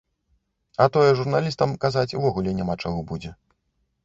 А 0.85 0.87
тое 0.95 1.11
журналістам 1.19 1.75
казаць 1.83 2.15
увогуле 2.21 2.55
няма 2.63 2.75
чаго 2.87 2.99
будзе. 3.13 3.31